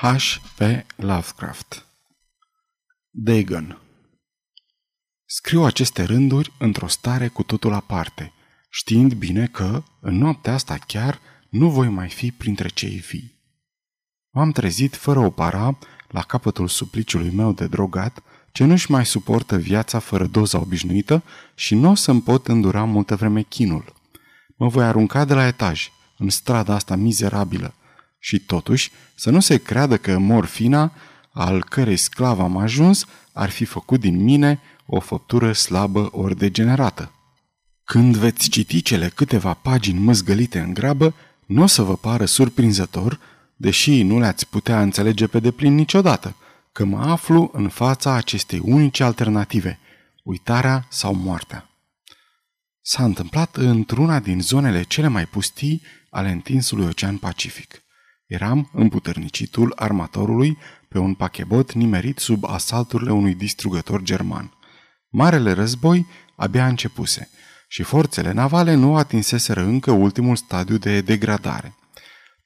[0.00, 0.40] H.
[0.56, 0.60] P.
[0.96, 1.86] Lovecraft
[3.10, 3.78] Dagon
[5.24, 8.32] Scriu aceste rânduri într-o stare cu totul aparte,
[8.70, 11.20] știind bine că, în noaptea asta chiar,
[11.50, 13.40] nu voi mai fi printre cei vii.
[14.30, 18.22] M-am trezit fără o para, la capătul supliciului meu de drogat,
[18.52, 21.22] ce nu-și mai suportă viața fără doza obișnuită
[21.54, 23.94] și nu o să-mi pot îndura multă vreme chinul.
[24.56, 27.74] Mă voi arunca de la etaj, în strada asta mizerabilă,
[28.24, 30.92] și totuși să nu se creadă că morfina,
[31.32, 37.12] al cărei sclav am ajuns, ar fi făcut din mine o făptură slabă ori degenerată.
[37.84, 41.14] Când veți citi cele câteva pagini măzgălite în grabă,
[41.46, 43.20] nu o să vă pară surprinzător,
[43.56, 46.36] deși nu le-ați putea înțelege pe deplin niciodată,
[46.72, 49.78] că mă aflu în fața acestei unice alternative,
[50.22, 51.68] uitarea sau moartea.
[52.80, 57.83] S-a întâmplat într-una din zonele cele mai pustii ale întinsului Ocean Pacific.
[58.34, 64.52] Eram împuternicitul armatorului pe un pachebot nimerit sub asalturile unui distrugător german.
[65.08, 67.28] Marele război abia începuse
[67.68, 71.74] și forțele navale nu atinseseră încă ultimul stadiu de degradare.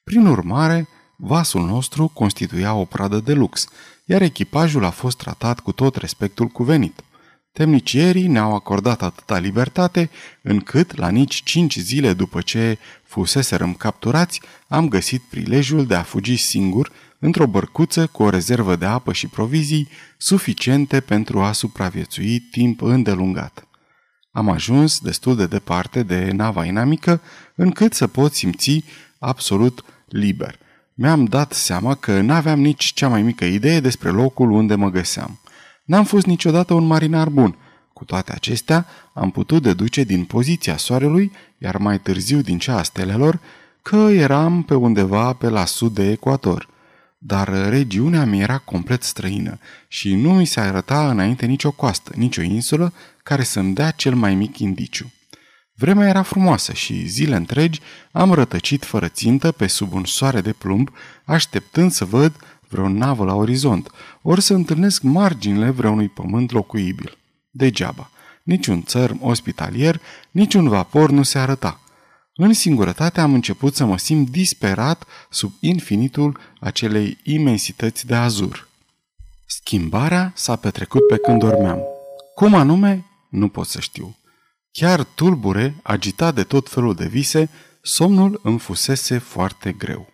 [0.03, 3.67] Prin urmare, vasul nostru constituia o pradă de lux,
[4.05, 7.03] iar echipajul a fost tratat cu tot respectul cuvenit.
[7.51, 10.09] Temnicierii ne-au acordat atâta libertate,
[10.41, 16.35] încât, la nici cinci zile după ce fuseserăm capturați, am găsit prilejul de a fugi
[16.35, 22.81] singur într-o bărcuță cu o rezervă de apă și provizii suficiente pentru a supraviețui timp
[22.81, 23.67] îndelungat.
[24.31, 27.21] Am ajuns destul de departe de nava inamică,
[27.55, 28.83] încât să pot simți
[29.19, 30.59] absolut liber.
[30.93, 35.39] Mi-am dat seama că n-aveam nici cea mai mică idee despre locul unde mă găseam.
[35.89, 37.55] N-am fost niciodată un marinar bun.
[37.93, 42.83] Cu toate acestea, am putut deduce din poziția soarelui, iar mai târziu din cea a
[42.83, 43.39] stelelor,
[43.81, 46.67] că eram pe undeva pe la sud de ecuator.
[47.17, 52.41] Dar regiunea mi era complet străină și nu mi se arăta înainte nicio coastă, nicio
[52.41, 55.11] insulă care să-mi dea cel mai mic indiciu.
[55.75, 57.79] Vremea era frumoasă și zile întregi
[58.11, 60.89] am rătăcit fără țintă pe sub un soare de plumb,
[61.25, 62.35] așteptând să văd
[62.69, 63.91] vreo navă la orizont,
[64.21, 67.17] ori să întâlnesc marginile vreunui pământ locuibil.
[67.49, 68.09] Degeaba.
[68.43, 71.79] Niciun țărm ospitalier, niciun vapor nu se arăta.
[72.35, 78.67] În singurătate am început să mă simt disperat sub infinitul acelei imensități de azur.
[79.45, 81.79] Schimbarea s-a petrecut pe când dormeam.
[82.35, 83.05] Cum anume?
[83.29, 84.17] Nu pot să știu.
[84.71, 87.49] Chiar tulbure, agitat de tot felul de vise,
[87.81, 90.13] somnul îmi fusese foarte greu.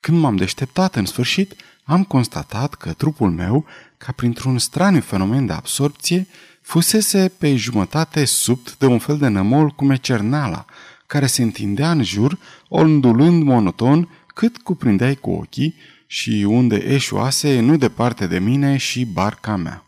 [0.00, 1.54] Când m-am deșteptat în sfârșit,
[1.84, 3.64] am constatat că trupul meu,
[3.98, 6.26] ca printr-un straniu fenomen de absorpție,
[6.60, 10.64] fusese pe jumătate subt de un fel de nămol cu mecernala,
[11.06, 12.38] care se întindea în jur,
[12.68, 15.74] ondulând monoton cât cuprindeai cu ochii
[16.06, 19.84] și unde eșuase nu departe de mine și barca mea.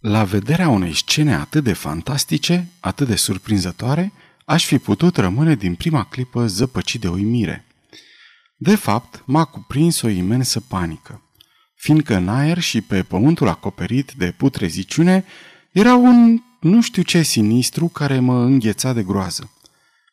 [0.00, 4.12] La vederea unei scene atât de fantastice, atât de surprinzătoare,
[4.44, 7.64] aș fi putut rămâne din prima clipă zăpăcit de uimire–
[8.62, 11.22] de fapt, m-a cuprins o imensă panică,
[11.74, 15.24] fiindcă în aer și pe pământul acoperit de putreziciune
[15.72, 19.50] era un nu știu ce sinistru care mă îngheța de groază.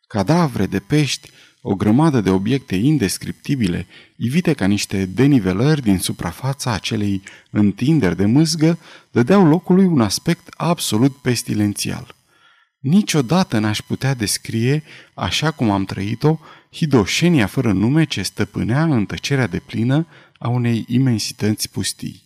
[0.08, 1.30] Cadavre de pești,
[1.62, 7.22] o grămadă de obiecte indescriptibile, ivite ca niște denivelări din suprafața acelei
[7.52, 8.80] întinderi de mâzgă,
[9.12, 12.16] dădeau locului un aspect absolut pestilențial.
[12.80, 14.84] Niciodată n-aș putea descrie,
[15.14, 16.38] așa cum am trăit-o,
[16.72, 20.08] hidoșenia fără nume ce stăpânea în tăcerea de plină
[20.40, 22.24] a unei imensități pustii.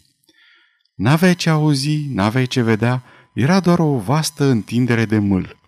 [0.95, 3.03] N-aveai ce auzi, n-aveai ce vedea,
[3.33, 5.59] era doar o vastă întindere de mâl.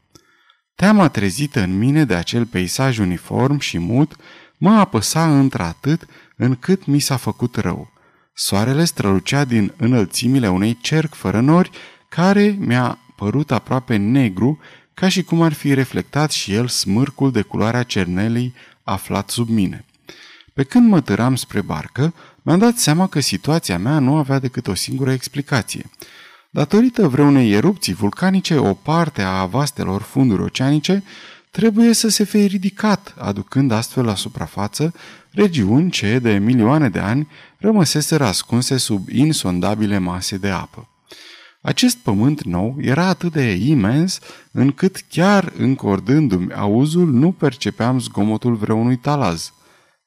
[0.76, 4.16] Teama trezită în mine de acel peisaj uniform și mut
[4.58, 6.06] mă apăsa într-atât
[6.36, 7.92] încât mi s-a făcut rău.
[8.34, 11.70] Soarele strălucea din înălțimile unei cerc fără nori,
[12.10, 14.60] care mi-a părut aproape negru,
[14.94, 19.86] ca și cum ar fi reflectat și el smârcul de culoarea cernelei aflat sub mine.
[20.54, 24.68] Pe când mă tăram spre barcă, mi-am dat seama că situația mea nu avea decât
[24.68, 25.90] o singură explicație.
[26.50, 31.04] Datorită vreunei erupții vulcanice, o parte a vastelor funduri oceanice
[31.52, 34.94] trebuie să se fie ridicat, aducând astfel la suprafață
[35.32, 40.88] regiuni ce, de milioane de ani, rămăseseră ascunse sub insondabile mase de apă.
[41.66, 44.20] Acest pământ nou era atât de imens
[44.52, 49.54] încât chiar încordându-mi auzul nu percepeam zgomotul vreunui talaz.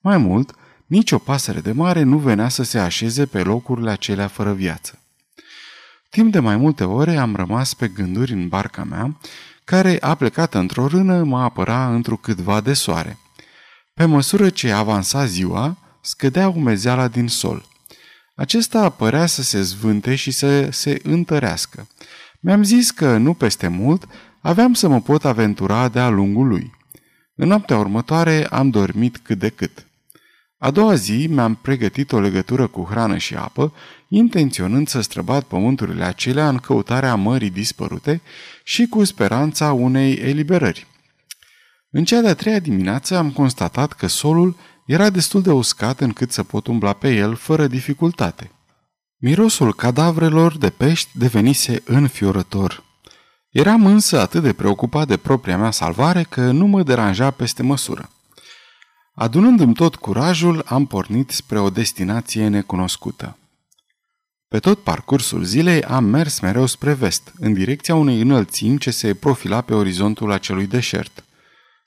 [0.01, 0.55] Mai mult,
[0.87, 4.99] nicio pasăre de mare nu venea să se așeze pe locurile acelea fără viață.
[6.11, 9.19] Timp de mai multe ore am rămas pe gânduri în barca mea,
[9.65, 13.19] care, a plecat într-o rână, mă apăra într-o câtva de soare.
[13.95, 17.65] Pe măsură ce avansa ziua, scădea umezeala din sol.
[18.37, 21.87] Acesta părea să se zvânte și să se întărească.
[22.41, 24.05] Mi-am zis că, nu peste mult,
[24.41, 26.73] aveam să mă pot aventura de-a lungul lui.
[27.35, 29.87] În noaptea următoare am dormit cât de cât.
[30.59, 33.73] A doua zi mi-am pregătit o legătură cu hrană și apă,
[34.09, 38.21] intenționând să străbat pământurile acelea în căutarea mării dispărute
[38.65, 40.87] și cu speranța unei eliberări.
[41.91, 44.57] În cea de-a treia dimineață am constatat că solul
[44.87, 48.51] era destul de uscat încât să pot umbla pe el fără dificultate.
[49.17, 52.85] Mirosul cadavrelor de pești devenise înfiorător.
[53.51, 58.11] Eram însă atât de preocupat de propria mea salvare că nu mă deranja peste măsură.
[59.15, 63.39] Adunându-mi tot curajul, am pornit spre o destinație necunoscută.
[64.49, 69.15] Pe tot parcursul zilei am mers mereu spre vest, în direcția unei înălțimi ce se
[69.15, 71.25] profila pe orizontul acelui deșert.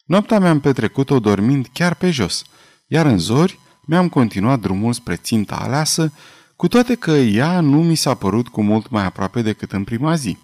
[0.05, 2.43] Noaptea mi-am petrecut-o dormind chiar pe jos,
[2.91, 6.13] iar în zori mi-am continuat drumul spre ținta aleasă,
[6.55, 10.15] cu toate că ea nu mi s-a părut cu mult mai aproape decât în prima
[10.15, 10.37] zi.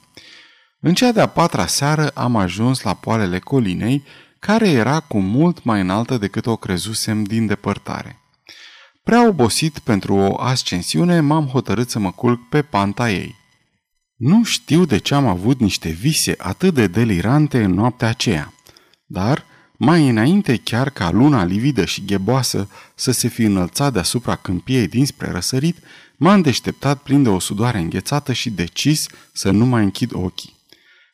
[0.80, 4.04] În cea de-a patra seară am ajuns la poalele colinei,
[4.40, 8.20] care era cu mult mai înaltă decât o crezusem din depărtare.
[9.04, 13.36] Prea obosit pentru o ascensiune, m-am hotărât să mă culc pe panta ei.
[14.16, 18.54] Nu știu de ce am avut niște vise atât de delirante în noaptea aceea,
[19.06, 19.46] dar
[19.78, 25.32] mai înainte chiar ca luna lividă și gheboasă să se fi înălțat deasupra câmpiei dinspre
[25.32, 25.78] răsărit,
[26.18, 30.54] m-am deșteptat plin de o sudoare înghețată și decis să nu mai închid ochii.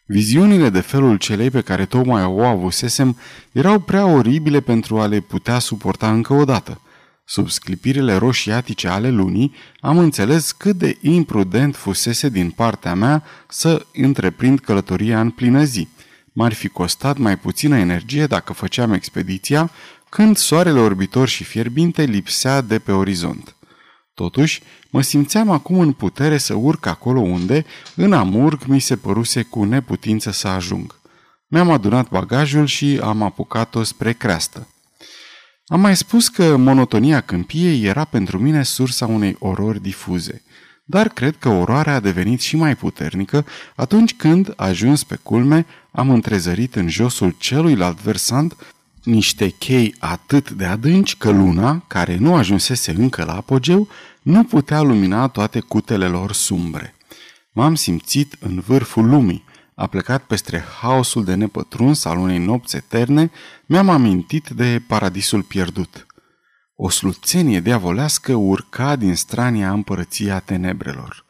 [0.05, 3.17] Viziunile de felul celei pe care tocmai o avusesem
[3.51, 6.81] erau prea oribile pentru a le putea suporta încă o dată.
[7.25, 13.85] Sub sclipirile roșiatice ale lunii, am înțeles cât de imprudent fusese din partea mea să
[13.93, 15.87] întreprind călătoria în plină zi.
[16.31, 19.72] M-ar fi costat mai puțină energie dacă făceam expediția
[20.10, 23.56] când soarele orbitor și fierbinte lipsea de pe orizont.
[24.13, 29.44] Totuși, mă simțeam acum în putere să urc acolo unde, în amurg, mi se păruse
[29.44, 31.00] cu neputință să ajung.
[31.48, 34.68] Mi-am adunat bagajul și am apucat-o spre creastă.
[35.66, 40.42] Am mai spus că monotonia câmpiei era pentru mine sursa unei orori difuze,
[40.91, 43.45] dar cred că oroarea a devenit și mai puternică
[43.75, 48.55] atunci când, ajuns pe culme, am întrezărit în josul celuilalt versant
[49.03, 53.88] niște chei atât de adânci că luna, care nu ajunsese încă la apogeu,
[54.21, 56.95] nu putea lumina toate cutele lor sumbre.
[57.51, 59.44] M-am simțit în vârful lumii,
[59.75, 63.31] a plecat peste haosul de nepătruns al unei nopți eterne,
[63.65, 66.05] mi-am amintit de paradisul pierdut.
[66.83, 71.25] O sluțenie diavolească urca din strania împărăția tenebrelor.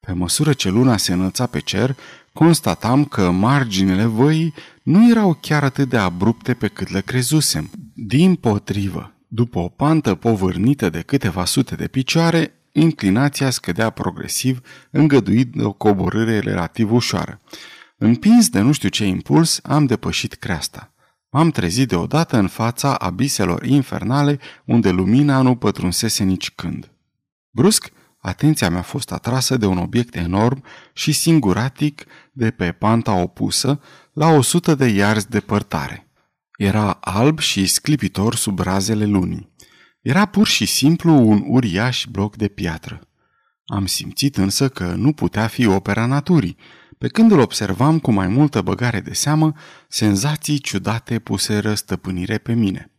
[0.00, 1.96] Pe măsură ce luna se înălța pe cer,
[2.32, 7.70] constatam că marginile văii nu erau chiar atât de abrupte pe cât le crezusem.
[7.94, 15.62] Din potrivă, după o pantă povârnită de câteva sute de picioare, inclinația scădea progresiv, îngăduind
[15.62, 17.40] o coborâre relativ ușoară.
[17.96, 20.91] Împins de nu știu ce impuls, am depășit creasta.
[21.34, 26.90] M-am trezit deodată în fața abiselor infernale, unde lumina nu pătrunsese nici când.
[27.50, 33.12] Brusc, atenția mea a fost atrasă de un obiect enorm și singuratic de pe panta
[33.12, 33.80] opusă,
[34.12, 36.10] la o sută de iarzi departare.
[36.56, 39.52] Era alb și sclipitor sub razele lunii.
[40.00, 43.00] Era pur și simplu un uriaș bloc de piatră.
[43.66, 46.56] Am simțit însă că nu putea fi opera naturii.
[47.02, 49.52] Pe când îl observam cu mai multă băgare de seamă,
[49.88, 52.90] senzații ciudate puseră stăpânire pe mine.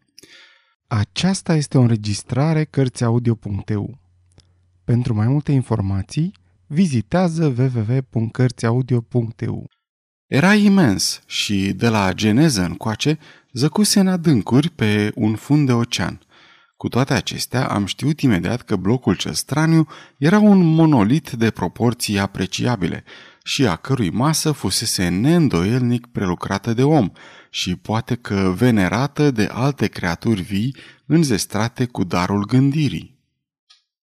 [0.87, 3.99] Aceasta este o înregistrare Cărțiaudio.eu.
[4.83, 6.33] Pentru mai multe informații,
[6.67, 9.69] vizitează www.cărțiaudio.eu.
[10.27, 13.19] Era imens și, de la geneză încoace,
[13.51, 16.21] zăcuse în adâncuri pe un fund de ocean.
[16.77, 22.19] Cu toate acestea, am știut imediat că blocul cel straniu era un monolit de proporții
[22.19, 23.03] apreciabile
[23.43, 27.11] și a cărui masă fusese neîndoielnic prelucrată de om
[27.49, 33.21] și poate că venerată de alte creaturi vii înzestrate cu darul gândirii.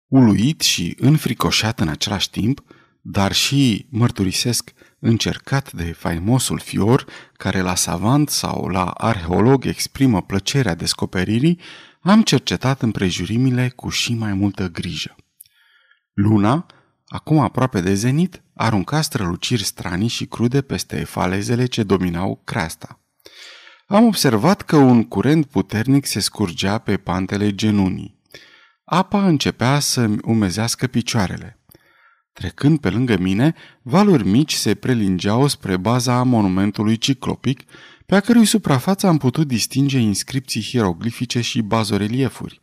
[0.07, 2.63] Uluit și înfricoșat în același timp,
[3.01, 10.75] dar și, mărturisesc, încercat de faimosul fior care la savant sau la arheolog exprimă plăcerea
[10.75, 11.59] descoperirii,
[12.01, 15.15] am cercetat împrejurimile cu și mai multă grijă.
[16.13, 16.65] Luna,
[17.07, 22.99] acum aproape de zenit, arunca străluciri stranii și crude peste falezele ce dominau creasta.
[23.87, 28.21] Am observat că un curent puternic se scurgea pe pantele genunii.
[28.83, 31.59] Apa începea să umezească picioarele.
[32.33, 37.61] Trecând pe lângă mine, valuri mici se prelingeau spre baza monumentului ciclopic,
[38.05, 42.59] pe a cărui suprafață am putut distinge inscripții hieroglifice și bazoreliefuri.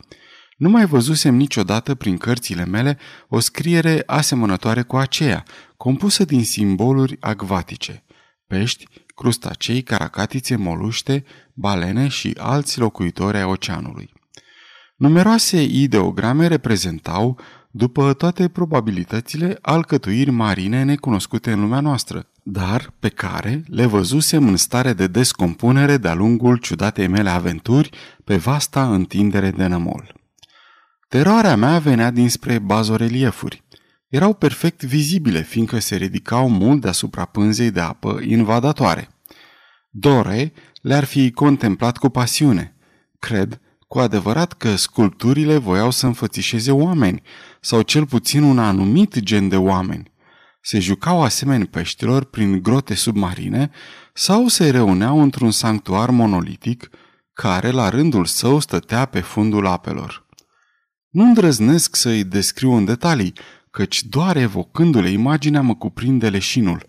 [0.56, 2.98] Nu mai văzusem niciodată prin cărțile mele
[3.28, 5.44] o scriere asemănătoare cu aceea,
[5.76, 8.04] compusă din simboluri acvatice.
[8.46, 14.12] Pești, crustacei, caracatițe, moluște, balene și alți locuitori ai oceanului.
[14.96, 17.38] Numeroase ideograme reprezentau,
[17.70, 24.56] după toate probabilitățile, alcătuiri marine necunoscute în lumea noastră, dar pe care le văzusem în
[24.56, 27.90] stare de descompunere de-a lungul ciudatei mele aventuri
[28.24, 30.14] pe vasta întindere de nămol.
[31.08, 33.62] Teroarea mea venea dinspre bazoreliefuri.
[34.08, 39.08] Erau perfect vizibile, fiindcă se ridicau mult deasupra pânzei de apă invadatoare.
[39.90, 42.74] Dore le-ar fi contemplat cu pasiune.
[43.18, 47.22] Cred cu adevărat că sculpturile voiau să înfățișeze oameni,
[47.60, 50.12] sau cel puțin un anumit gen de oameni.
[50.60, 53.70] Se jucau asemeni peștilor prin grote submarine
[54.14, 56.90] sau se reuneau într-un sanctuar monolitic
[57.32, 60.26] care la rândul său stătea pe fundul apelor.
[61.08, 63.32] Nu îndrăznesc să-i descriu în detalii,
[63.76, 66.86] căci doar evocându-le imaginea mă cuprinde leșinul,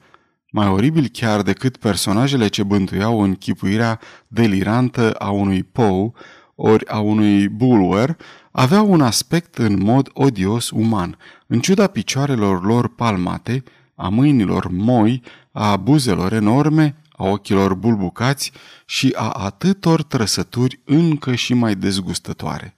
[0.51, 6.11] mai oribil chiar decât personajele ce bântuiau închipuirea delirantă a unui Poe
[6.55, 8.17] ori a unui Bulwer,
[8.51, 11.17] aveau un aspect în mod odios uman,
[11.47, 13.63] în ciuda picioarelor lor palmate,
[13.95, 18.51] a mâinilor moi, a buzelor enorme, a ochilor bulbucați
[18.85, 22.76] și a atâtor trăsături încă și mai dezgustătoare.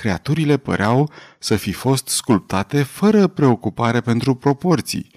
[0.00, 5.10] Creaturile păreau să fi fost sculptate fără preocupare pentru proporții.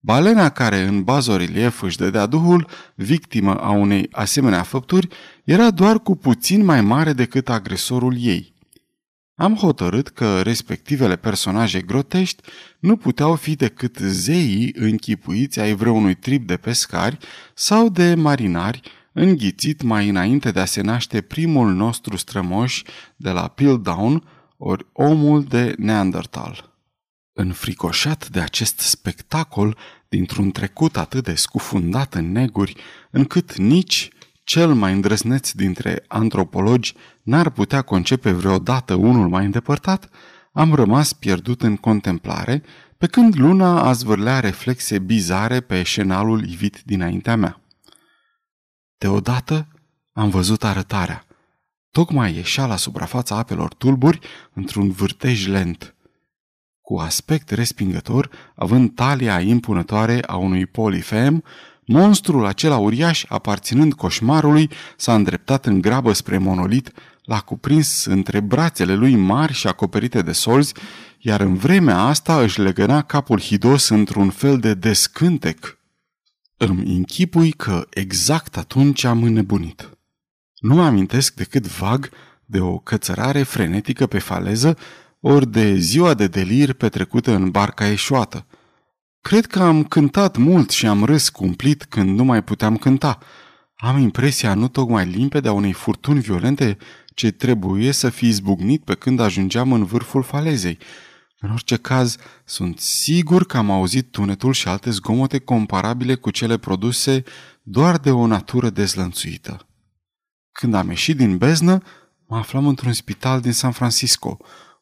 [0.00, 5.08] Balena care în bazorelief își dădea duhul, victimă a unei asemenea făpturi,
[5.44, 8.54] era doar cu puțin mai mare decât agresorul ei.
[9.34, 12.42] Am hotărât că respectivele personaje grotești
[12.78, 17.18] nu puteau fi decât zeii închipuiți ai vreunui trip de pescari
[17.54, 18.80] sau de marinari
[19.18, 22.82] înghițit mai înainte de a se naște primul nostru strămoș
[23.16, 26.74] de la Piltdown, ori omul de Neandertal.
[27.32, 29.76] Înfricoșat de acest spectacol,
[30.08, 32.76] dintr-un trecut atât de scufundat în neguri,
[33.10, 34.08] încât nici
[34.44, 40.08] cel mai îndrăzneț dintre antropologi n-ar putea concepe vreodată unul mai îndepărtat,
[40.52, 42.62] am rămas pierdut în contemplare,
[42.98, 47.60] pe când luna a zvârlea reflexe bizare pe șenalul ivit dinaintea mea.
[48.98, 49.66] Deodată
[50.12, 51.24] am văzut arătarea.
[51.90, 54.18] Tocmai ieșea la suprafața apelor tulburi
[54.52, 55.94] într-un vârtej lent.
[56.80, 61.44] Cu aspect respingător, având talia impunătoare a unui polifem,
[61.84, 66.92] monstrul acela uriaș, aparținând coșmarului, s-a îndreptat în grabă spre monolit,
[67.24, 70.74] l-a cuprins între brațele lui mari și acoperite de solzi,
[71.18, 75.78] iar în vremea asta își legăna capul hidos într-un fel de descântec.
[76.58, 79.90] Îmi închipui că exact atunci am înnebunit.
[80.60, 82.10] Nu amintesc decât vag
[82.44, 84.78] de o cățărare frenetică pe faleză,
[85.20, 88.46] ori de ziua de delir petrecută în barca eșuată.
[89.20, 93.18] Cred că am cântat mult și am râs cumplit când nu mai puteam cânta.
[93.76, 96.76] Am impresia nu tocmai limpede a unei furtuni violente
[97.14, 100.78] ce trebuie să fi izbucnit pe când ajungeam în vârful falezei.
[101.46, 106.56] În orice caz, sunt sigur că am auzit tunetul și alte zgomote comparabile cu cele
[106.56, 107.22] produse
[107.62, 109.66] doar de o natură dezlănțuită.
[110.52, 111.82] Când am ieșit din beznă,
[112.26, 114.36] mă aflam într-un spital din San Francisco,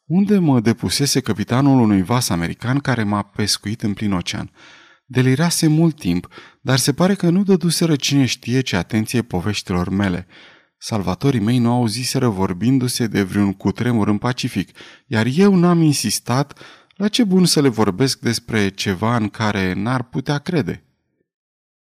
[0.04, 4.50] unde mă depusese capitanul unui vas american care m-a pescuit în plin ocean.
[5.06, 6.28] Delirase mult timp,
[6.60, 10.26] dar se pare că nu dăduseră cine știe ce atenție poveștilor mele.
[10.86, 14.76] Salvatorii mei nu auziseră vorbindu-se de vreun cutremur în Pacific,
[15.06, 16.58] iar eu n-am insistat
[16.96, 20.84] la ce bun să le vorbesc despre ceva în care n-ar putea crede.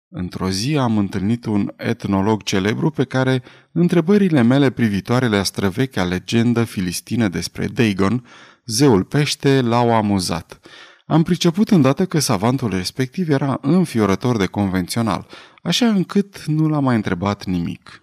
[0.09, 6.65] Într-o zi am întâlnit un etnolog celebru pe care întrebările mele privitoare la străvechea legendă
[6.65, 8.27] filistină despre Dagon,
[8.67, 10.61] zeul pește, l-au amuzat.
[11.07, 15.27] Am priceput îndată că savantul respectiv era înfiorător de convențional,
[15.63, 18.03] așa încât nu l-am mai întrebat nimic.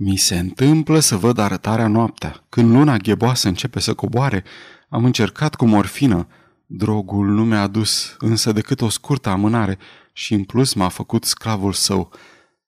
[0.00, 2.44] Mi se întâmplă să văd arătarea noaptea.
[2.48, 4.44] Când luna gheboasă începe să coboare,
[4.88, 6.28] am încercat cu morfină.
[6.66, 9.78] Drogul nu mi-a adus însă decât o scurtă amânare
[10.12, 12.12] și în plus m-a făcut sclavul său.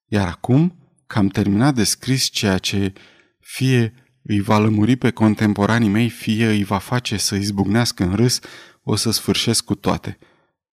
[0.06, 0.74] Iar acum
[1.06, 2.92] că am terminat de scris ceea ce
[3.40, 8.40] fie îi va lămuri pe contemporanii mei, fie îi va face să izbucnească în râs,
[8.82, 10.18] o să sfârșesc cu toate.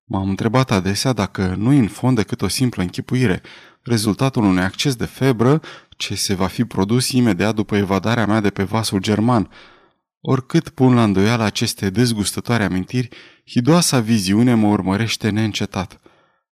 [0.04, 3.42] M-am întrebat adesea dacă nu în fond decât o simplă închipuire,
[3.82, 5.62] rezultatul unui acces de febră
[5.98, 9.50] ce se va fi produs imediat după evadarea mea de pe vasul german.
[10.22, 13.10] Oricât pun la îndoială aceste dezgustătoare amintiri,
[13.48, 16.00] hidoasa viziune mă urmărește neîncetat.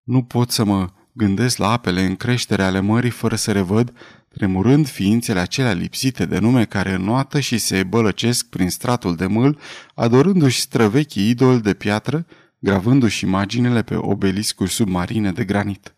[0.02, 3.92] Nu pot să mă gândesc la apele în creștere ale mării fără să revăd,
[4.28, 9.58] tremurând ființele acelea lipsite de nume care înnoată și se bălăcesc prin stratul de mâl,
[9.94, 12.26] adorându-și străvechii idol de piatră,
[12.58, 15.95] gravându-și imaginele pe obeliscuri submarine de granit.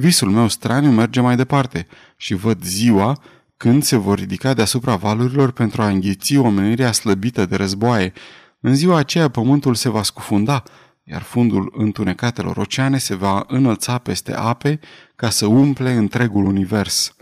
[0.00, 1.86] Visul meu straniu merge mai departe
[2.16, 3.22] și văd ziua
[3.56, 8.12] când se vor ridica deasupra valurilor pentru a înghiți omenirea slăbită de războaie.
[8.60, 10.62] În ziua aceea pământul se va scufunda,
[11.02, 14.80] iar fundul întunecatelor oceane se va înălța peste ape
[15.16, 17.16] ca să umple întregul univers.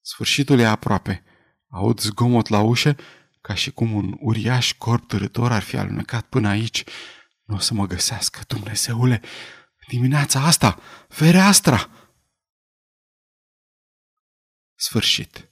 [0.00, 1.22] Sfârșitul e aproape.
[1.70, 2.96] Aud zgomot la ușă,
[3.40, 6.84] ca și cum un uriaș corp târător ar fi alunecat până aici.
[7.44, 9.20] Nu o să mă găsească, Dumnezeule!
[9.88, 10.78] Dimineața asta!
[11.08, 11.90] Fereastra!
[14.76, 15.45] Sfârșit.